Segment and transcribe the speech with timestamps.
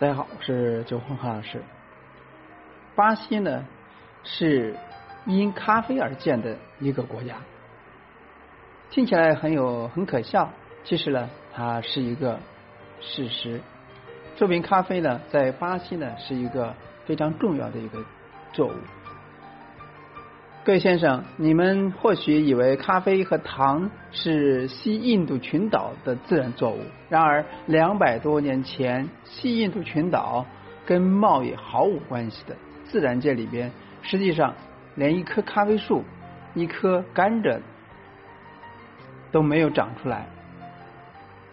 [0.00, 1.60] 大家好，我是九红汉老师。
[2.94, 3.64] 巴西呢
[4.22, 4.76] 是
[5.26, 7.36] 因咖啡而建的一个国家，
[8.90, 10.52] 听起来很有很可笑，
[10.84, 12.38] 其实呢它是一个
[13.00, 13.60] 事实，
[14.36, 17.98] 说明咖啡呢在巴西呢是一个非常重要的一个
[18.52, 18.74] 作物。
[20.68, 30.44] 各位先生，你们或许以为咖啡和糖是西印度群岛的自然作物，然而两百多年前，西印度群岛
[30.84, 32.54] 跟贸易毫无关系的
[32.84, 34.54] 自然界里边，实际上
[34.94, 36.04] 连一棵咖啡树、
[36.52, 37.60] 一棵甘蔗
[39.32, 40.26] 都没有长出来。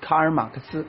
[0.00, 0.86] 卡尔马克思。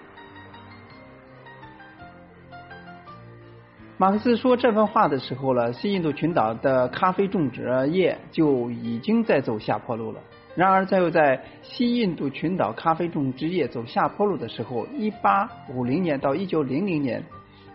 [4.01, 10.19] 马克思说这番话的时候呢，西印度群岛的咖啡种植业就已经在走下坡路了。
[10.55, 17.23] 然而，在又在西印度群岛咖啡种植业走下坡路的时候，一八五零年到一九零零年，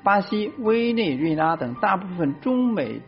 [0.03, 3.01] 巴西、委内瑞拉等大部分中美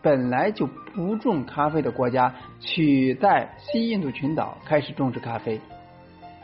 [0.00, 5.60] 本来就不种咖啡的国家，取代西印度群岛开始种植咖啡。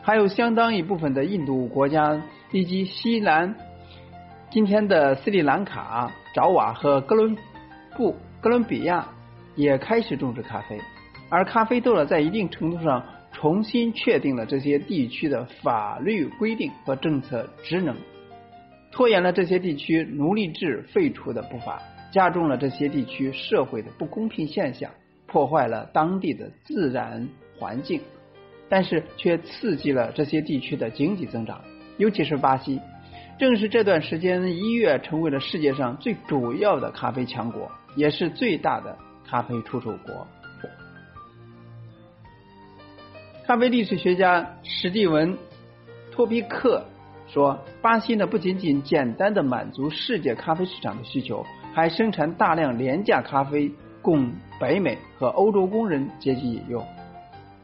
[0.03, 3.55] 还有相当一部分的印度国家以及西南。
[4.53, 7.35] 今天的斯里兰卡、爪哇和哥伦
[7.97, 9.09] 布、哥伦比亚
[9.55, 10.79] 也开始种植咖啡，
[11.27, 17.95] 而咖啡豆呢，在一定程度上重新确定了这些地区的法律规定和政策职能，
[18.91, 24.91] 拖延了这些地区奴隶制废除的步伐，加重了这些地区社会的不公平现象，
[25.25, 27.99] 破坏了当地的自然环境，
[28.69, 31.59] 但是却刺激了这些地区的经济增长，
[31.97, 32.79] 尤其是巴西。
[33.43, 38.97] 正是这段时间，一跃成为了世界上最主要的咖啡强国，也是最大的
[39.29, 40.25] 咖啡出口国。
[43.45, 45.33] 咖啡历史学家史蒂文·
[46.09, 46.85] 托皮克
[47.27, 53.69] 说：“巴西呢，不仅仅简单的满足世界咖啡市场的需求，还生产大量廉价咖啡
[54.01, 56.81] 供北美和欧洲工人阶级饮用。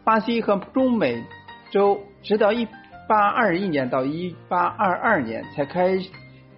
[0.03, 1.24] 巴西和中美
[1.72, 2.68] 洲直到一。”
[3.09, 5.97] 八二一年到一八二二年才开，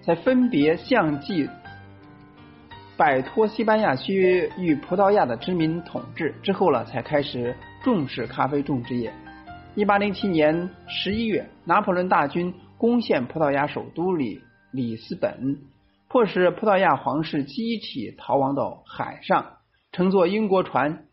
[0.02, 1.50] 才分别相继
[2.98, 9.14] 摆脱西班牙区与葡萄牙的殖民统治之后了，才开始重视咖啡种植业。
[9.76, 14.42] 一八零七年十一月，拿破仑大军攻陷葡萄牙首都里
[14.74, 15.58] 里斯本，
[16.10, 19.54] 迫使葡萄牙皇室集体逃亡到海上，
[19.94, 21.06] 乘坐英国船，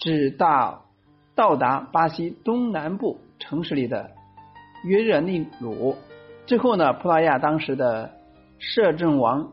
[0.00, 0.86] 直到
[1.36, 4.17] 到达巴西东南部城市里的。
[4.84, 5.96] 约热内卢
[6.46, 6.92] 最后呢？
[6.94, 8.10] 葡萄牙当时的
[8.58, 9.52] 摄政王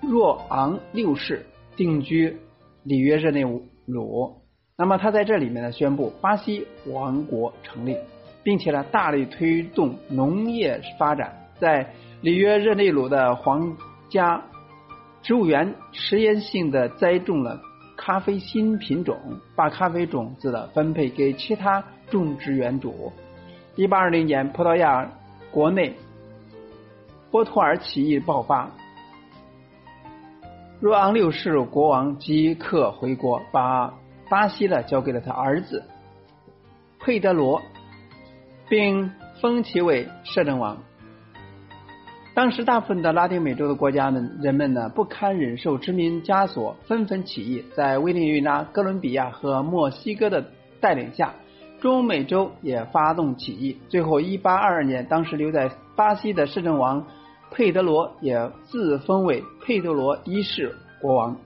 [0.00, 1.44] 若昂六世
[1.76, 2.38] 定居
[2.82, 3.42] 里约热内
[3.86, 4.36] 卢。
[4.76, 7.96] 那么他在这里面呢，宣布巴西王国成立，
[8.42, 13.76] 并且呢，大力推动农业发展，在里约热内卢的皇
[14.08, 14.42] 家
[15.20, 17.60] 植物园实验性的栽种了
[17.98, 19.18] 咖啡新品种，
[19.54, 23.12] 把咖啡种子的分配给其他种植园主。
[23.76, 25.08] 一八二零年，葡萄牙
[25.50, 25.94] 国内
[27.30, 28.70] 波托尔起义爆发，
[30.80, 33.94] 若昂六世国王即刻回国，把
[34.28, 35.84] 巴西呢交给了他儿子
[36.98, 37.62] 佩德罗，
[38.68, 40.76] 并封其为摄政王。
[42.34, 50.44] 当时，大部分的拉丁美洲的国家呢，人们呢不堪忍受殖民枷锁，纷纷起义，在委内瑞拉、哥伦比亚和墨西哥的
[50.80, 51.34] 带领下。
[51.80, 57.06] 中美洲也发动起义，最后一八二二年，当时留在巴西的摄政王
[57.50, 61.36] 佩德罗也自封为佩德罗一世国王。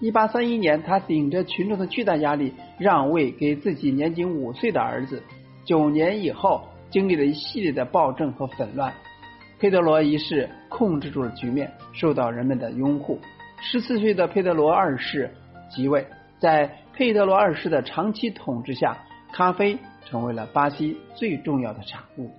[0.00, 5.22] 一八三一年，他顶着群众的巨大压力，让位给自己年仅五岁的儿子。
[5.64, 8.94] 九年以后，经历了一系列的暴政和纷乱，
[9.58, 13.18] 佩德罗一世控制住了局面，受到人们的拥护。
[13.60, 15.30] 十四岁的佩德罗二世
[15.68, 16.06] 即位，
[16.38, 18.96] 在佩德罗二世的长期统治下。
[19.32, 22.30] 咖啡成为了巴西最重要的产物。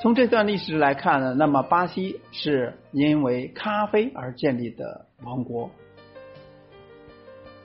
[0.00, 5.70] 从这段历史来看呢，那么巴西是因为咖啡而建立的王国，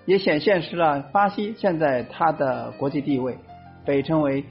[0.05, 3.37] 也显现出了巴西现在它的国际地位，
[3.85, 4.43] 被称为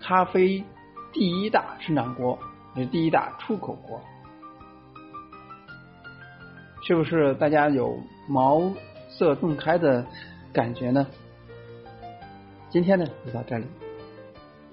[0.00, 0.64] 咖啡
[1.12, 2.38] 第一大生产国，
[2.74, 4.00] 也是第一大出口国。
[6.84, 7.96] 是不是大家有
[8.28, 8.72] 茅
[9.08, 10.04] 塞顿开的
[10.52, 11.06] 感觉呢？
[12.72, 13.66] 今天呢就到这里，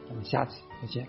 [0.08, 1.06] 咱们下次再见。